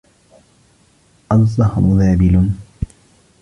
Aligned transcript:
الزَّهْرُ 1.31 1.97
ذابِلٌ. 1.97 2.49